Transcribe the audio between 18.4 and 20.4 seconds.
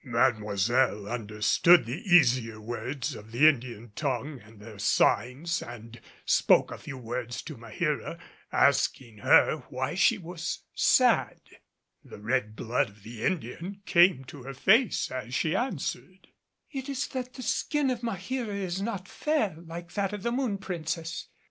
is not fair like that of the